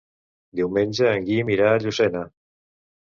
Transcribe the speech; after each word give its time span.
Diumenge 0.59 1.11
en 1.17 1.27
Guim 1.29 1.53
irà 1.57 1.69
a 1.75 1.79
Llucena. 1.85 2.25